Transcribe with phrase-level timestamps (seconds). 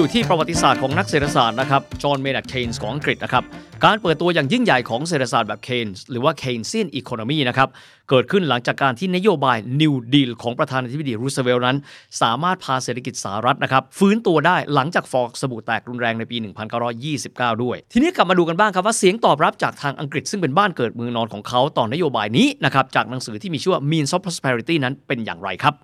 [0.00, 3.44] อยู่ที่ประวัติศาสตร์ของนักเศรษฐศาสตร์นะครับ จอห์น เมนัดเคนส์ของอังกฤษนะครับ
[3.84, 7.68] การเปิดตัวอย่างยิ่งใหญ่ของเศรษฐศาสตร์แบบเคนส์หรือว่า Keynesian Economy นะครับ
[8.10, 11.76] เกิดขึ้นหลังจากการที่นโยบาย New Deal ของประธานาธิบดีรูสเวลล์นั้น
[12.22, 16.36] สามารถพาเศรษฐกิจสหรัฐนะครับ ฟื้นตัวได้หลังจากฟอกสบู่แตกรุนแรงในปี
[17.00, 25.76] 1929 ด้วย ทีนี้กลับมาดูกันบ้างครับว่าเสียงตอบรับจากทางอังกฤษ ซึ่งเป็นบ้านเกิดเมืองนอนของเขาต่อนโยบายนี้นะครับจากหนังสือที่มีชื่อว่า Means of Prosperity นั้นเป็นอย่างไรครับ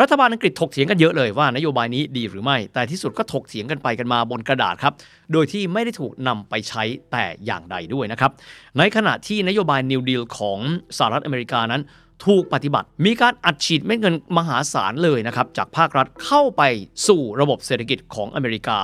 [0.00, 4.94] รัฐบาลอังกฤษถกเถียงกันเยอะเลยว่านโยบายนี้ดีหรือไม่ แต่ที่สุดก็ถกเถียงกันไปกันมาบนกระดาษครับ
[5.32, 8.30] โดยที่ไม่ได้ถูกนำไปใช้แต่อย่างใดด้วยนะครับ
[8.78, 10.58] ในขณะที่นโยบาย New Deal ของ
[10.96, 11.82] สหรัฐอเมริกานั้น
[12.26, 16.62] ถูกปฏิบัติ มีการอัดฉีดเม็ดเงินมหาศาลเลยนะครับ จากภาครัฐเข้าไป
[17.08, 18.78] สู่ระบบเศรษฐกิจของอเมริกา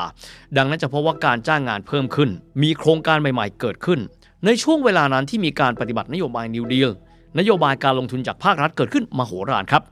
[0.56, 2.30] ดังนั้นจะพบว่าการจ้างงานเพิ่มขึ้น
[2.62, 4.00] มีโครงการใหม่ๆเกิดขึ้น
[4.46, 6.90] ในช่วงเวลานั้นที่มีการปฏิบัตินโยบาย New Deal
[7.38, 9.82] นโยบายการลงทุนจากภาครัฐเกิดขึ้นมโหฬารครับ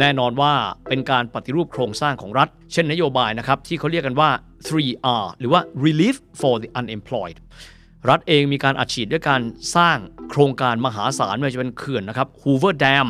[0.00, 0.52] แน่นอนว่า
[0.88, 4.30] เป็นการปฏิรูปโครงสร้างของรัฐ เช่นนโยบายนะครับ ที่เขาเรียกกันว่า
[4.68, 7.38] 3R หรือว่า Relief for the Unemployed
[8.08, 9.40] รัฐเองมีการอัดฉีดด้วยการ
[9.76, 9.98] สร้าง
[10.30, 13.06] โครงการมหาศาลไม่ว่าจะเป็นเขื่อนนะครับ Hoover Dam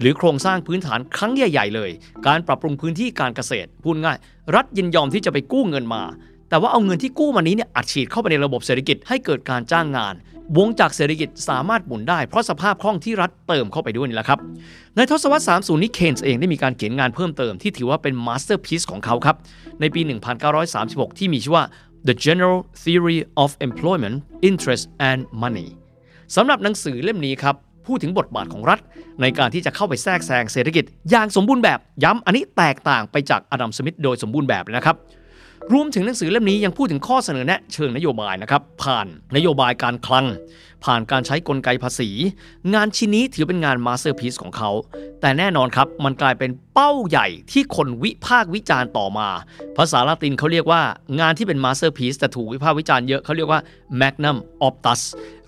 [0.00, 1.90] หรือโครงสร้างพื้นฐานครั้งใหญ่ ๆ เลย
[2.26, 4.16] การปรับปรุงพื้นที่การเกษตรพูดง่าย
[4.54, 6.02] รัฐยินยอมที่จะไปกู้เงินมา
[6.48, 10.14] แต่ว่าเอาเงินที่กู้มานี้เนี่ยอัดฉีดเข้าไปในระบบเศรษฐกิจให้เกิดการจ้างงาน
[10.58, 14.38] วงจรเศรษฐกิจสามารถหมุนได้เพราะสภาพคล่องที่รัฐเติมเข้าไปด้วยนี่แหละครับ
[14.96, 19.36] ในทศวรรษ 30 นี้เคนส์เองได้มีการเขียนงานเพิ่มเติมที่ถือว่าเป็น masterpiece ของเขาครับ
[19.80, 20.00] ในปี
[20.60, 21.64] 1936 ที่มีชื่อว่า
[22.08, 24.16] The General Theory of Employment
[24.48, 25.68] Interest and Money
[26.36, 27.54] สำหรับหนังสือเล่มนี้ครับ
[27.86, 28.78] พูดถึงบทบาทของรัฐ
[29.20, 34.96] ในการที่จะเข้าไปแทรกแซงเศรษฐกิจอย่างสมบูรณ์แบบ ย้ำอันนี้แตกต่างไปจากอดัมสมิธโดยสมบูรณ์แบบเลยนะครับ
[35.72, 40.26] รวมถึงหนังสือเล่มนี้ยังพูดถึงข้อเสนอแนะเชิงนโยบายนะครับ ผ่านนโยบายการคลัง
[40.84, 42.10] ผ่านการใช้กลไกภาษี
[42.74, 44.70] งานชิ้นนี้ถือเป็นงาน masterpiece ของเขา
[45.20, 49.28] แต่แน่นอนครับ มันกลายเป็นเป้าใหญ่ที่คนวิพากษ์วิจารณ์ต่อมา
[49.76, 50.82] ภาษาละตินเขาเรียกว่า
[51.20, 53.60] งานที่เป็น masterpiece แต่ถูกวิพากษ์วิจารณ์เยอะเขาเรียกว่า
[54.00, 55.00] magnum opus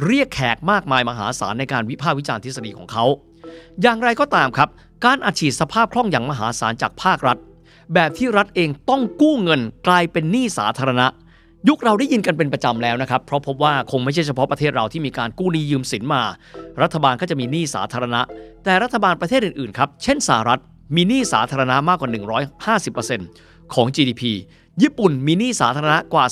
[0.07, 3.05] เรียกแขกมากมายมหาศาลในการวิพากษ์วิจารณ์ทฤษฎีของเขา
[3.83, 4.69] อย่างไรก็ตามครับ
[5.05, 7.39] การอัดฉีดสภาพคล่องอย่างมหาศาลจากภาครัฐ
[7.95, 11.07] แบบที่รัฐเองต้องกู้เงินกลายเป็นหนี้สาธารณะ
[11.69, 16.23] ยุคเราได้ยินกันเป็นประจำแล้วนะครับ เพราะพบว่าคงไม่ใช่เฉพาะประเทศเราที่มีการกู้หนี้ยืมสินมา
[16.83, 18.21] รัฐบาลก็จะมีหนี้สาธารณะ
[18.65, 20.61] แต่รัฐบาลประเทศอื่นๆครับเช่นสหรัฐ
[20.97, 22.11] มีหนี้สาธารณะมากกว่า
[23.11, 24.23] 150%ของ GDP
[24.83, 26.25] ญี่ปุ่นมีหนี้สาธารณะกว่า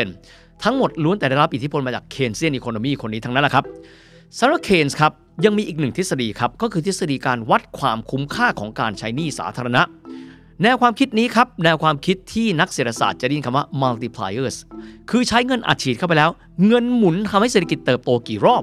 [0.00, 3.64] 200%ทั้งหมดล้วนแต่ได้รับอิทธิพลมาจากเคนเซียนอีโคโนมีคนนี้ทั้งนั้นแหละครับ
[4.38, 5.12] สำหรับเคนส์ครับ
[5.44, 9.82] ยังมีอีกหนึ่งทฤษฎีครับก็คือทฤษฎีการวัดความคุ้มค่าของการใช้หนี้สาธารณะ
[10.62, 14.56] แนวความคิดนี้ครับ แนวความคิดที่นักเศรษฐศาสตร์จะได้ยินคำว่า multipliers
[15.10, 16.30] คือใช้เงินอัดฉีดเข้าไปแล้ว
[16.66, 18.62] เงินหมุนทำให้เศรษฐกิจเติบโตกี่รอบ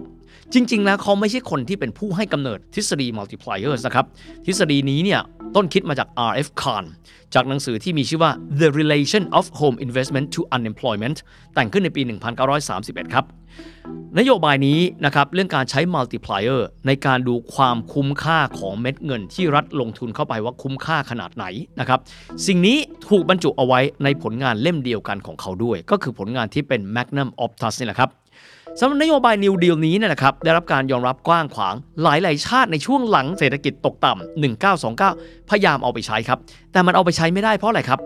[0.53, 4.05] จริง ๆ แล้วเขาไม่ใช่คนที่เป็นผู้ให้กำเนิดทฤษฎี multipliers นะครับ
[4.45, 5.21] ทฤษฎีนี้เนี่ย
[5.55, 6.47] ต้นคิดมาจาก R.F.
[6.61, 6.85] Kahn
[7.33, 11.17] จากหนังสือที่มีชื่อว่า The Relation of Home Investment to Unemployment
[11.55, 12.01] แต่งขึ้นในปี
[12.57, 13.25] 1931 ครับ
[14.17, 21.45] นโยบายนี้นะครับเรื่องการใช้ multiplier ในการดูความคุ้มค่าของเม็ดเงินที่รัฐลงทุนเข้าไปว่าคุ้มค่าขนาดไหน
[21.79, 21.99] นะครับ
[22.47, 22.77] สิ่งนี้
[23.09, 28.09] ถูกบรรจุเอาไว้ในผลงานเล่มเดียวกันของเขาด้วย ก็คือผลงานที่เป็น Magnum Opus นี่แหละครับ
[28.77, 34.41] สำหรับนโยบาย New Deal นี้เนี่ยนะครับได้รับการยอมรับกว้างขวางหลาย ๆ ชาติในช่วงหลังเศรษฐกิจตกต่ำ
[34.81, 36.39] 1929 พยายามเอาไปใช้ครับ
[36.71, 37.99] แต่มันเอาไปใช้ไม่ได้เพราะอะไรครับ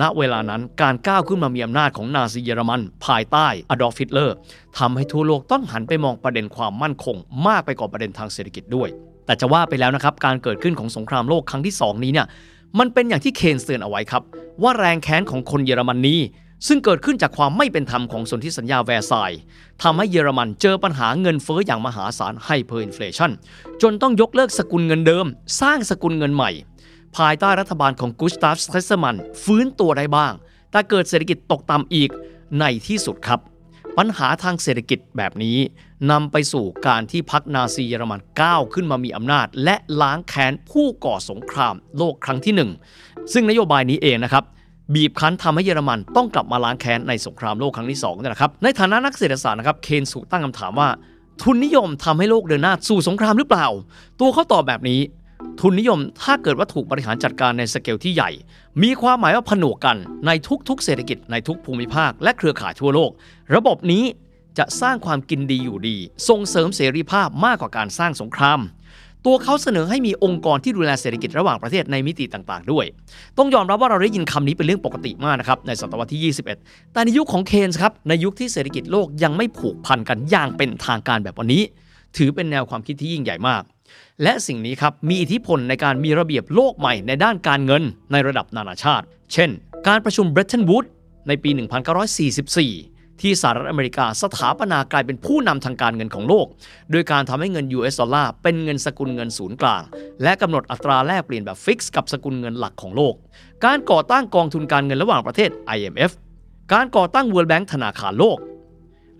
[0.00, 4.36] ณเวลานั้นการก้าวขึ้นมามีอำนาจของนาซีเยอรมัน ภายใต้อดอล์ฟฮิตเลอร์
[4.78, 8.88] ทำให้ทั่วโลกต้องหันไปมองประเด็นความมั่นคง มากไปกว่าประเด็นทางเศรษฐกิจด้วย
[9.26, 12.26] แต่จะว่าไปแล้วนะครับการเกิดขึ้นของสงครามโลกครั้งที่ 2 นี้เนี่ย
[12.78, 14.22] มันเป็นอย่างที่เคนส์เตือนเอาไว้ครับ
[14.62, 16.16] ว่าแรงแค้นของคนเยอรมนี
[16.66, 19.34] ซึ่งเกิดขึ้นจากความไม่เป็นธรรมของสนธิสัญญาแวร์ซาย
[19.82, 23.30] ทำให้เยอรมันเจอปัญหาเงินเฟ้ออย่างมหาศาล hyperinflation
[23.82, 25.26] จนต้องยกเลิกสกุลเงินเดิม
[25.60, 26.50] สร้างสกุลเงินใหม่
[27.16, 30.32] ภายใต้รัฐบาลของกุสตาฟสเตรเซมันน์ฟื้นตัวได้บ้าง
[30.70, 32.10] แต่เกิดเศรษฐกิจตกต่ำอีก
[32.60, 33.40] ในที่สุดครับ
[33.98, 35.58] ปัญหาทางเศรษฐกิจแบบนี้
[36.10, 42.70] นำไปสู่การที่พรรคนาซีเยอรมันก้าวขึ้นมามีอำนาจ และล้างแค้นผู้ก่อสงครามโลกครั้งที่หนึ่ง
[43.32, 44.44] ซึ่งนโยบายนี้เองนะครับ
[44.94, 50.88] บีบคั้นทำให้เยอรมันต้องกลับมาล้างแค้นในสงครามโลกครั้งที่2นี่แหละครับ ในฐานะนักเศรษฐศาสตร์นะครับ เคนสุตั้งคำถามว่า
[51.42, 53.66] ทุนนิยมทำให้โลกเดินหน้าสู่สงครามหรือเปล่า
[54.20, 55.00] ตัวเขาตอบแบบนี้
[55.60, 58.30] ทุนนิยมถ้าเกิดว่าถูกบริหารจัดการในสเกลที่ใหญ่
[58.82, 59.96] มีความหมายว่าผนวกกัน
[60.26, 60.30] ใน
[60.68, 63.10] ทุกๆ เศรษฐกิจในทุกภูมิภาค และเครือข่ายทั่วโลก
[63.54, 64.04] ระบบนี้
[64.58, 65.96] จะสร้างความกินดีอยู่ดี
[66.28, 68.60] ส่งเสริมเสรีภาพมากกว่าการสร้างสงคราม
[69.26, 72.84] ตัวเขาเสนอให้มีองค์กรที่ดูแลเศรษฐกิจระหว่างประเทศในมิติต่างๆ ด้วย
[73.38, 81.62] ต้องยอมรับว่าเราได้ยินคำนี้เป็นเรื่องปกติมากนะครับในศตวรรษที่ 21 แต่ในยุคของเคนส์ครับในยุคที่เศรษฐกิจโลกยังไม่ผูกพันกันอย่างเป็นทางการแบบวันนี้
[82.16, 83.62] ถือเป็นแนวความคิดที่ยิ่งใหญ่มาก
[84.22, 87.82] และสิ่งนี้ครับมีอิทธิพลในการมีระเบียบโลกใหม่ในด้านการเงิน
[88.12, 89.50] ในระดับนานาชาติ เช่น
[89.88, 90.84] การประชุมเบรตันวูด
[91.28, 91.50] ในปี
[92.26, 96.46] 1944 ที่สหรัฐอเมริกาสถาปนากลายเป็นผู้นำทางการเงินของโลก
[96.90, 99.82] โดยการทำให้เงิน US ดอลลาร์เป็นเงินสกุลเงินศูนย์กลาง
[100.22, 103.14] และกำหนดอัตราแลกเปลี่ยนแบบฟิกซ์กับสกุลเงินหลักของโลก
[103.64, 106.10] การก่อตั้งกองทุนการเงินระหว่างประเทศ IMF
[106.72, 108.38] การก่อตั้ง World Bank ธนาคารโลก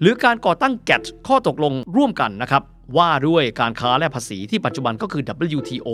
[0.00, 2.62] หรือการก่อตั้ง GATT ข้อตกลงร่วมกันนะครับ
[2.96, 5.22] ว่าด้วยการค้าและภาษีที่ปัจจุบันก็คือ
[5.58, 5.88] WTO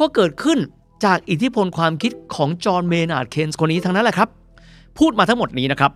[0.00, 0.58] ก็เกิดขึ้น
[1.04, 4.28] จากอิทธิพลความคิดของจอห์นเมนาร์ดเคนส์คนนี้ทั้งนั้นแหละครับ
[4.98, 5.92] พูดมาทั้งหมดนี้นะครับ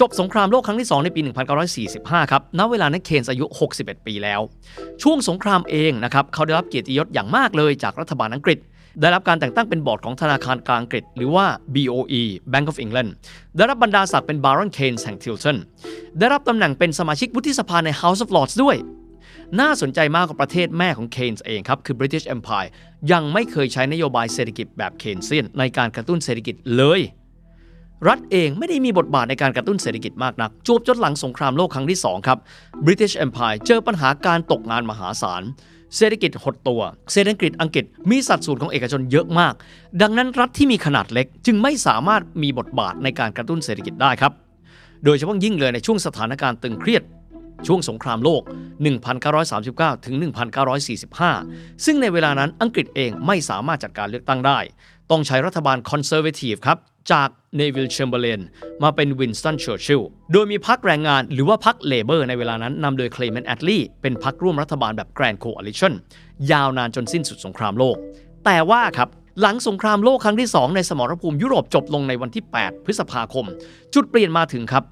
[0.00, 1.20] จบสงครามโลกครั้งที่ 2 ในปี
[1.76, 3.44] 1945 ครับ ณ เวลานั้นเคนส์อายุ
[3.76, 4.40] 61 ปีแล้ว
[5.02, 8.58] ช่วงสงครามเองนะครับ เขาได้รับเกียรติยศอย่างมากเลยจากรัฐบาลอังกฤษ
[9.00, 13.10] ได้รับการแต่งตั้งเป็นบอร์ดของธนาคารกลางอังกฤษ หรือว่า BOE Bank of England
[13.56, 15.58] ได้รับบรรดาศักดิ์เป็นบารอนเคนส์แห่งทิลตัน
[16.18, 18.76] ได้รับตำแหน่งเป็นสมาชิกวุฒิสภาใน House of Lords ด้วย
[19.60, 22.68] น่าสนใจมากกว่าประเทศแม่ของเคนส์เองครับ คือ British Empire
[23.12, 27.00] ยังไม่เคยใช้นโยบายเศรษฐกิจแบบเคนเซียนในการกระตุ้นเศรษฐกิจเลย
[28.08, 32.38] รัฐเองไม่ได้มีบทบาทในการกระตุ้นเศรษฐกิจมากนัก จวบจนหลังสงครามโลกครั้งที่ 2 ครับ
[32.86, 35.42] British Empire เจอปัญหาการตกงานมหาศาล
[35.96, 36.82] เศรษฐกิจหดตัว
[37.12, 39.54] เศรษฐกิจอังกฤษมีสัดส่วนของเอกชนเยอะมาก
[40.02, 44.32] ดังนั้นรัฐที่มีขนาดเล็ก จึงไม่สามารถมีบทบาทในการกระตุ้นเศรษฐกิจได้ครับ
[45.04, 47.02] โดยเฉพาะยิ่งเลยในช่วงสถานการณ์ตึงเครียด
[47.66, 48.42] ช่วงสงครามโลก
[49.44, 50.14] 1939 ถึง
[51.00, 54.58] 1945 ซึ่งในเวลานั้นอังกฤษเองไม่สามารถจัดการเลือกตั้งได้
[55.10, 56.78] ต้องใช้รัฐบาล Conservative ครับ
[57.12, 58.40] จากเนวิลเชมเบอร์เลน
[58.82, 60.02] มาเป็นวินสตันเชอร์ชิล
[60.32, 65.92] โดยมีพรรคแรงงานหรือว่าพรรค Labour ในเวลานั้นนำโดยเคลเมนต์แอดลีย์เป็นพรรคร่วมรัฐบาลแบบแกรนด์โคอ l i ชัน
[66.52, 67.96] ยาวนานจนสิ้นสุดสงครามโลก
[68.44, 69.08] แต่ว่าครับ
[69.40, 73.46] หลังสงครามโลกครั้งที่ 2 ในสมรภูมิยุโรปจบลงในวันที่ 8 พฤษภาคม
[73.94, 74.84] จุดเปลี่ยนมาถึงครับ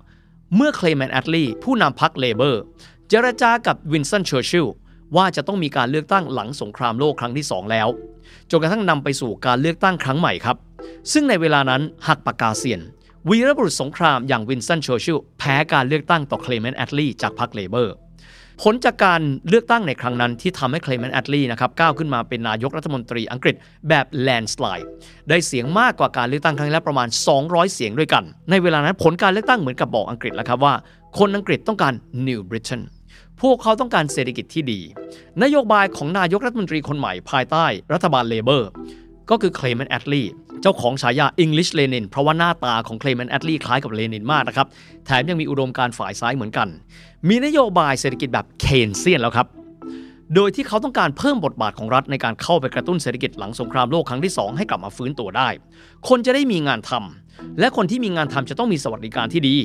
[0.57, 2.63] เมื่อเคลเมนต์แอตลีผู้นำพรรค Labour
[3.09, 4.67] เจรจากับวินสตันเชอร์ชิล
[5.17, 7.89] ว่าจะต้องมีการเลือกตั้งหลังสงครามโลกครั้งที่ 2 แล้ว
[8.51, 10.57] จนกระทั่งนำไปสู่การเลือกตั้งครั้งใหม่ครับ
[11.13, 12.81] ซึ่งในเวลานั้นหักปากกาเซียน
[13.29, 17.95] วีรบุรุษสงครามอย่างวินสตันเชอร์ชิลแพ้การเลือกตั้งต่อเคลเมนต์แอตลีจากพรรค Labour
[18.63, 23.55] ผลจากการเลือกตั้งในครั้งนั้นที่ทำให้เคลเมนต์แอดลีย์นะครับก้าวขึ้นมาเป็นนายกรัฐมนตรีอังกฤษ
[23.89, 24.89] แบบ landslide
[25.29, 27.09] ได้เสียงมากกว่าการเลือกตั้งครั้งแล้วประมาณ
[27.41, 30.75] 200 เสียงด้วยกัน ในเวลานั้นผลการเลือกตั้งเหมือนกับบอกอังกฤษแล้วครับว่า
[31.19, 31.93] คนอังกฤษต้องการ
[32.27, 32.83] New Britain
[33.43, 34.81] พวกเขาต้องการเศรษฐกิจที่ดี
[35.43, 38.69] นโยบายของนายกรัฐมนตรีคนใหม่ภายใต้รัฐบาล Labour
[39.31, 40.33] ก็คือเคลเมนต์แอตลี
[40.63, 44.67] เจ้าของฉายา English Lenin เพราะว่าหน้าตาของเคลเมนต์แอตลีคล้ายกับเลนินมากนะครับ
[45.07, 46.69] แถมยังมีอุดมการณ์ฝ่ายซ้ายเหมือนกัน
[47.29, 49.47] มีนโยบายเศรษฐกิจแบบ Keynesian แล้วครับ
[50.35, 55.49] โดยที่เขาต้องการเพิ่มบทบาทของรัฐในการเข้าไปกระตุ้นเศรษฐกิจหลังสงครามโลกครั้งที่ 2 ให้กลับมาฟื้นตัวได้
[56.09, 59.57] คนจะได้มีงานทำและคนที่มีงานทำจะต้องมีสวัสดิการที่ดี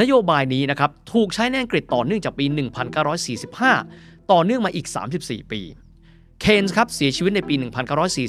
[0.00, 2.44] นโยบายนี้นะครับถูกใช้ในอังกฤษต่อเนื่องจากปี
[3.58, 4.86] 1945 ต่อเนื่องมาอีก
[5.18, 5.60] 34 ปี
[6.40, 7.54] เคนส์ครับเสียชีวิตในปี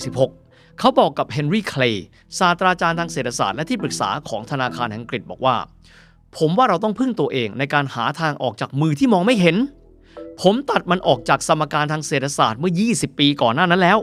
[0.01, 2.05] 1946 เขาบอกกับเฮนรี่เคลย์
[2.39, 5.55] ศาสตราจารย์ทางเศรษฐศาสตร์และที่ปรึกษาของธนาคารแห่งอังกฤษบอกว่า
[6.37, 9.55] ผมว่าเราต้องพึ่งตัวเองในการหาทางออกจากมือที่มองไม่เห็น
[10.41, 13.97] ผมตัดมันออกจากสมการทางเศรษฐศาสตร์เมื่อ 20 ปีก่อนหน้านั้นแล้ว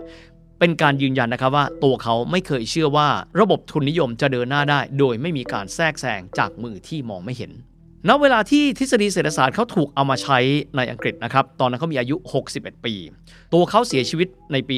[0.67, 3.09] เป็นการยืนยันนะครับว่าตัวเขาไม่เคยเชื่อว่า
[3.41, 7.53] ระบบทุนนิยมจะเดินหน้าได้ โดยไม่มีการแทรกแซงจากมือที่มองไม่เห็น
[8.09, 10.39] ณเวลาที่ทฤษฎีเศรษฐศาสตร์เขาถูกเอามาใช้
[10.77, 12.17] ในอังกฤษนะครับ ตอนนั้นเขามีอายุ
[12.51, 12.95] 61 ปี
[13.53, 14.77] ตัวเขาเสียชีวิตในปี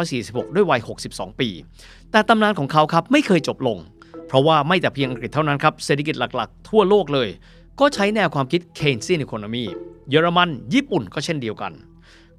[0.00, 0.80] 1946 ด้วยวัย
[1.10, 1.48] 62 ปี
[2.10, 3.78] แต่ตำนานของเขาครับไม่เคยจบลง
[4.28, 7.28] เพราะว่าไม่แต่เพียงอังกฤษเท่านั้นครับ เศรษฐกิจหลักๆ ทั่วโลกเลย
[7.80, 9.64] ก็ใช้แนวความคิด Keynesian economy
[10.10, 11.74] เยอรมัน ญี่ปุ่นก็เช่นเดียวกัน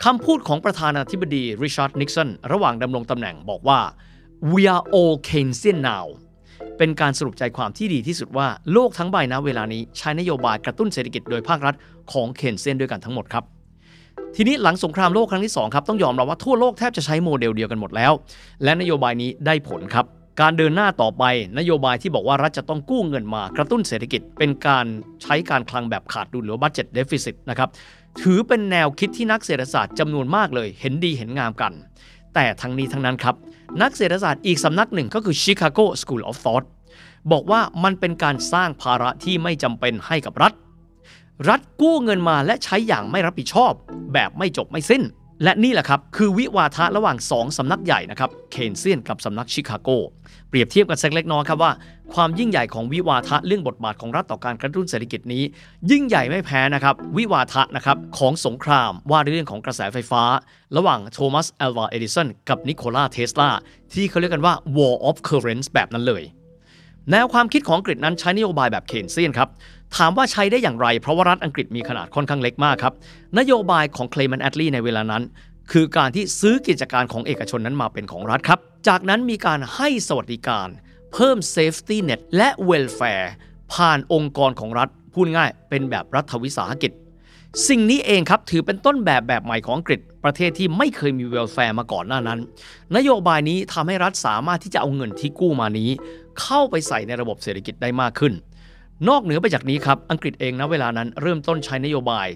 [0.03, 3.79] คำพูดของประธานาธิบดีริชาร์ดนิกสันระหว่างดำรงตำแหน่งบอกว่า
[4.51, 6.05] we are all Keynesian now
[6.77, 11.75] เป็นการสรุปใจความที่ดีที่สุดว่าโลกทั้งใบณ เวลานี้ใช้นโยบายกระตุ้นเศรษฐกิจโดยภาครัฐ
[12.11, 13.43] ของ Keynesian ด้วยกันทั้งหมดครับ
[14.35, 18.11] ทีนี้หลังสงครามโลกครั้งที่ 2 ครับ ต้องยอมรับว่าทั่วโลกแทบจะใช้โมเดลเดียวกันหมดแล้ว
[18.63, 20.05] และนโยบายนี้ได้ผลครับ
[20.41, 21.23] การเดินหน้าต่อไป
[21.59, 24.85] นโยบายที่บอกว่ารัฐจะต้องกู้เงินมากระตุ้นเศรษฐกิจ เป็นการ
[25.23, 27.69] ใช้การคลังแบบขาดดุลหรือ budget deficit นะครับ
[28.21, 31.73] ถือเป็นแนวคิดที่นักเศรษฐศาสตร์จำนวนมากเลย เห็นดีเห็นงามกัน
[32.33, 33.35] แต่ทั้งนี้ทั้งนั้นครับ
[33.81, 36.65] นักเศรษฐศาสตร์อีกสำนักหนึ่งก็คือ Chicago School of Thought
[37.31, 40.53] บอกว่ามันเป็นการสร้างภาระที่ไม่จำเป็นให้กับรัฐ
[41.49, 43.73] รัฐกู้เงินมาและใช้อย่างไม่รับผิดชอบ
[44.13, 45.03] แบบไม่จบไม่สิ้น
[45.43, 49.89] และนี่แหละครับ คือวิวาทะระหว่าง 2 สำนักใหญ่นะครับเคนเซียนกับสำนักชิคาโก
[50.49, 51.71] เปรียบเทียบกันสักเล็กน้อยครับว่า
[52.13, 55.43] ความยิ่งใหญ่ของวิวาทะเรื่องบทบาทของรัฐต่อการกระตุ้นเศรษฐกิจนี้
[55.91, 60.23] ยิ่งใหญ่ไม่แพ้นะครับวิวาทะนะครับของสงครามว่าด้วยเรื่องของกระแสไฟฟ้า
[60.77, 63.49] ระหว่างโทมัสเอลวาเอดิสันกับนิโคลาเทสลา
[63.93, 66.23] ที่เขาเรียกกันว่า war of currents แบบนั้นเลย
[67.11, 69.49] แนวความคิดของอังกฤษนั้นใช้นโยบายแบบ Keynesian ครับ
[69.95, 72.93] ถามว่าใช้ได้อย่างไร เพราะว่ารัฐอังกฤษมีขนาดค่อนข้างเล็กมากครับ
[73.39, 75.23] นโยบายของเคลเมนต์แอตลีในเวลานั้น
[75.71, 80.67] คือการที่ซื้อกิจการของเอกชนนั้นมาเป็นของรัฐครับ จากนั้นมีการให้สวัสดิการ
[81.13, 83.31] เพิ่ม safety net และ welfare
[83.73, 86.91] ผ่านองค์กรของรัฐพูดง่าย เป็นแบบรัฐวิสาหกิจ
[87.67, 92.39] สิ่งนี้เองครับถือเป็นต้นแบบแบบใหม่ของอังกฤษ ประเทศที่ไม่เคยมี welfare มาก่อนหน้านั้น
[92.95, 95.89] นโยบายนี้ทำให้รัฐสามารถที่จะเอาเงินที่กู้มานี้
[96.41, 98.33] เข้าไปใส่ในระบบเศรษฐกิจได้มากขึ้น
[99.09, 102.27] นอกเหนือไปจากนี้ครับ อังกฤษเองณ เวลานั้นเริ่มต้นใช้นโยบาย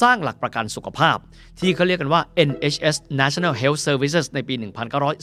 [0.00, 1.16] สร้างหลักประกันสุขภาพ
[1.60, 4.54] ที่เขาเรียกกันว่า NHS National Health Services ในปี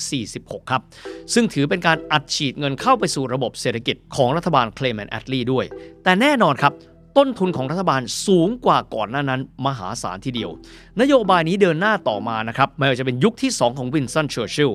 [0.02, 0.82] 1946 ครับ
[1.34, 5.66] ซึ่งถือเป็นการอัดฉีดเงินเข้าไปสู่ระบบเศรษฐกิจของรัฐบาลเคลเมนต์แอตลีด้วย
[6.04, 6.74] แต่แน่นอนครับ
[7.18, 10.52] ต้นทุนของรัฐบาลสูงกว่าก่อนหน้านั้น มหาศาลทีเดียว
[11.02, 14.72] นโยบายนี้เดินหน้าต่อมานะครับไม่ว่าจะเป็นยุคที่ 2 ของวินสตันเชอร์ชิล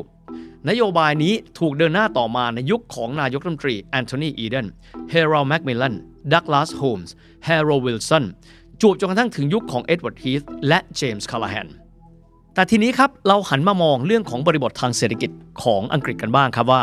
[0.69, 4.67] นโยบายนี้ถูกเดินหน้าต่อมาในยุคของนายกรัฐมนตรีแอนโทนีอีเดน
[5.11, 5.95] แฮโรลด์แมคมิลลัน
[6.33, 8.25] ดักลาสโฮมส์แฮร์โรวิลสัน
[8.81, 11.69] จวบจนกระทั่งถึงยุคของเอ็ดเวิร์ดฮีธและเจมส์คัลลาแฮน
[12.55, 15.31] แต่ทีนี้ครับเราหันมามองเรื่องของบริบททางเศรษฐกิจ
[15.63, 16.83] ของอังกฤษกันบ้างครับว่า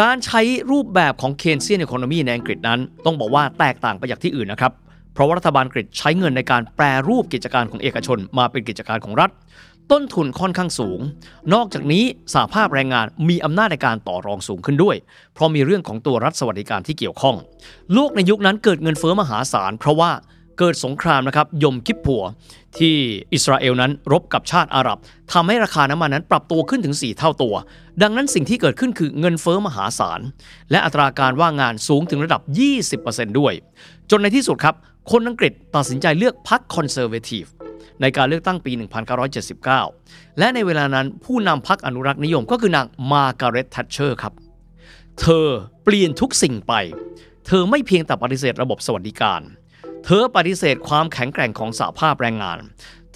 [0.00, 4.72] การใช้รูปแบบของ Keynesian Economy ในอังกฤษนั้น ต้องบอกว่าแตกต่างไปจากที่อื่นนะครับ
[5.12, 9.30] เพราะว่ารัฐบาลอังกฤษใช้เงินในการแปรรูปกิจการของเอกชนมาเป็นกิจการของรัฐ
[9.92, 11.00] ต้นทุนค่อนข้างสูง
[11.54, 14.96] นอกจากนี้สหภาพแรงงานมีอำนาจในการต่อรองสูงขึ้นด้วย
[15.34, 17.36] เพราะมีเรื่องของตัวรัฐสวัสดิการที่เกี่ยวข้อง
[17.94, 20.10] โลกในยุคนั้นเกิดเงินเฟ้อมหาศาล เพราะว่า
[20.58, 22.22] เกิดสงครามนะครับยมคิปปัว
[22.78, 22.94] ที่
[23.32, 24.98] อิสราเอลนั้นรบกับชาติอาหรับ
[25.32, 27.54] ทำให้ราคาน้ำมันนั้นปรับตัวขึ้นถึง 4 เท่าตัว
[28.02, 30.20] ดังนั้นสิ่งที่เกิดขึ้นคือเงินเฟ้อมหาศาล
[30.70, 32.42] และอัตราการว่างงานสูงถึงระดับ
[32.90, 33.52] 20%ด้วย
[34.10, 34.74] จนในที่สุดครับ
[35.12, 37.44] คนอังกฤษตัดสินใจเลือกพรรคคอนเซอร์เวทีฟ
[38.00, 38.72] ในการเลือกตั้งปี
[39.36, 44.32] 1979 และในเวลานั้นผู้นำพรรคอนุรักษ์นิยมก็คือนางมาร์กาเร็ตแทตเชอร์ครับ
[45.20, 45.46] เธอ
[45.84, 46.72] เปลี่ยนทุกสิ่งไป
[47.46, 49.40] เธอไม่เพียงแต่ปฏิเสธระบบสวัสดิการ
[50.04, 52.58] เธอปฏิเสธความแข็งแกร่งของสหภาพแรงงาน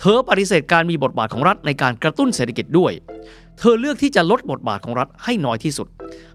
[0.00, 2.92] เธอปฏิเสธการมีบทบาทของรัฐในการกระตุ้นเศรษฐกิจด้วย
[3.58, 5.88] เธอเลือกที่จะลดบทบาทของรัฐให้น้อยที่สุด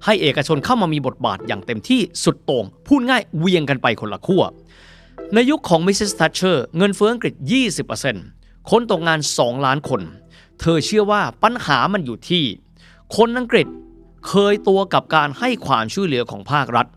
[0.06, 4.44] ให้เอกชนเข้ามามีบทบาทอย่างเต็มที่สุดโต่งพูดง่ายๆ เหวี่ยงกันไปคนละขั้ว
[5.34, 5.96] ในยุคของ Mrs.
[6.00, 7.34] แทตเชอร์เงินเฟ้ออังกฤษ
[8.02, 10.02] 20%คนตกงาน 2 ล้านคน
[10.60, 12.44] เธอเชื่อว่าปัญหามันอยู่ที่
[13.18, 13.68] คนอังกฤษ
[14.28, 16.88] เคยตัวกับการให้ความช่วยเหลือของภาครัฐ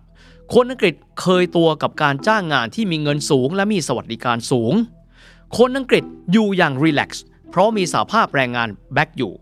[0.55, 4.75] คนอังกฤษเคยตัวกับการจ้างงานที่มีเงินสูงและมีสวัสดิการสูง
[5.59, 9.33] คนอังกฤษอยู่อย่างรีแลกซ์เพราะมีสาภาพแรงงานแบ็กอยู่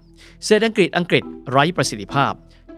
[0.46, 2.32] เศรษฐกิจอังกฤษไร้ประสิทธิภาพ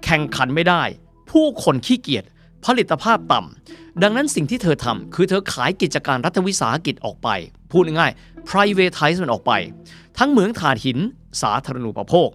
[0.04, 0.82] แข่งขันไม่ได้
[1.30, 2.24] ผู้คนขี้เกียจ
[2.66, 7.28] ผลิตภาพต่ำ ดังนั้นสิ่งที่เธอทำคือเธอขายกิจการรัฐวิสาหกิจออกไป
[7.72, 9.52] พูดง่ายๆ privatize มันออกไป
[10.18, 10.98] ทั้งเหมืองถ่านหิน
[11.42, 12.28] สาธารณูปโภค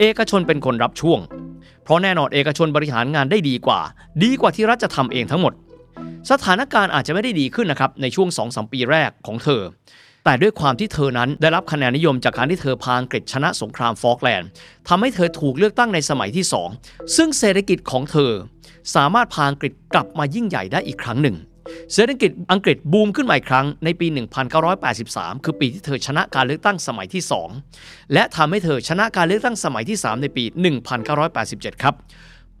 [0.00, 1.20] เอกชนเป็นคนรับช่วง
[1.84, 3.80] เพราะแน่นอนเอกชนบริหารงานได้ดีกว่า
[4.24, 5.52] ดีกว่าที่รัฐจะทำเองทั้งหมด
[6.30, 9.62] สถานการณ์อาจจะไม่ได้ดีขึ้นนะครับในช่วง2-3ปีแรกของเธอ
[10.24, 14.48] แต่ด้วยความที่เธอนั้นได้รับคะแนนนิยมจากการที่เธอพาอังกฤษชนะสงครามฟอกแลนด์
[14.88, 16.44] ทำให้เธอถูกเลือกตั้งในสมัยที่
[16.78, 18.30] 2 ซึ่งเศรษฐกิจของเธอ
[18.94, 21.36] สามารถพาอังกฤษกลับมายิ่งใหญ่ได้อีกครั้งหนึ่ง
[21.94, 24.06] เศรษฐกิจอังกฤษบูมขึ้นมาอีกครั้งในปี
[24.70, 27.22] 1983 คือปีที่เธอชนะการเลือกตั้งสมัยที่
[27.68, 30.44] 2 และทำให้เธอชนะการเลือกตั้งสมัยที่ 3 ในปี
[31.12, 31.94] 1987 ครับ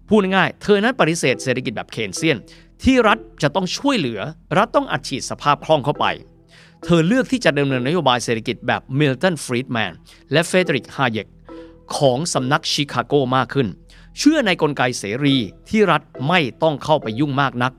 [0.08, 2.38] พูดง่ายๆเธอนั้นปฏิเสธเศรษฐกิจแบบ Keynesian
[2.84, 4.20] ที่รัฐจะต้องช่วยเหลือ
[4.58, 6.06] รัฐต้องอัดฉีดสภาพคล่องเข้าไป
[6.84, 9.92] เธอเลือกที่จะดำเนินนโยบายเศรษฐกิจแบบมิลตันฟรีดแมน
[10.32, 11.28] และเฟรเดอริกฮาเยก
[11.96, 13.68] ของสำนักชิคาโกมากขึ้น
[14.18, 15.36] เชื่อในกลไกเสรี
[15.68, 17.72] ที่รัฐไม่ต้องเข้าไปยุ่งมากนัก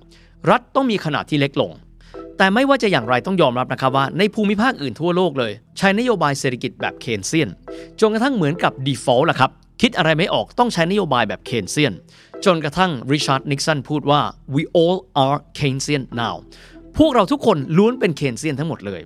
[0.49, 1.71] รัฐต้องมีขนาดที่เล็กลง
[2.37, 7.49] แต่ไม่ว่าจะอย่างไรต้องยอมรับนะครับว่า ในภูมิภาคอื่นทั่วโลกเลย ใช้นโยบายเศรษฐกิจแบบเคนเซียน
[7.99, 11.93] จนกระทั่งเหมือนกับ default ละครับ คิดอะไรไม่ออกต้องใช้นโยบายแบบเคนเซียน
[12.45, 14.21] จนกระทั่งริชาร์ดนิกสันพูดว่า
[14.55, 16.35] we all are Keynesian now
[16.97, 19.01] พวกเราทุกคนล้วนเป็นเคนเซียนทั้งหมดเลย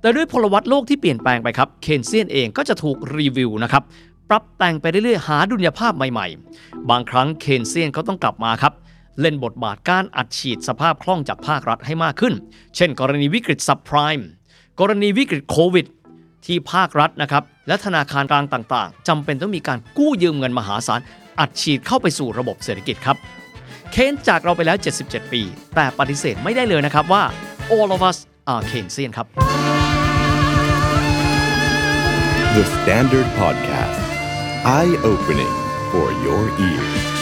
[0.00, 3.82] แต่ด้วยพลวัตโลกที่เปลี่ยนแปลงไปครับเคนเซียนเองก็จะถูกรีวิวนะครับ
[4.30, 8.72] ปรับแต่งไปเรื่อยๆหาดุลยภาพใหม่ๆ บางครั้งเคนเซียนก็ต้องกลับมาครับ
[9.20, 12.34] เล่นบทบาทการอัดฉีดสภาพคล่องจากภาครัฐให้มากขึ้น
[12.76, 14.28] เช่น กรณีวิกฤตซับไพรม์
[14.80, 15.86] กรณีวิกฤตโควิด
[16.46, 21.00] ที่ภาครัฐนะครับและธนาคารกลางต่างๆจำเป็นต้องมีการกู้ยืมเงินมหาศาล
[21.40, 23.16] อัดฉีดเข้าไปสู่ระบบเศรษฐกิจครับ
[23.92, 25.42] เคนจากเราไปแล้ว 77 ปี
[25.74, 27.22] แต่ปฏิเสธไม่ได้เลยนะครับว่า
[27.76, 28.16] all of us
[28.52, 29.26] are Keynesian ครับ
[32.56, 34.00] The Standard Podcast
[34.78, 35.54] Eye Opening
[35.92, 37.13] for your ears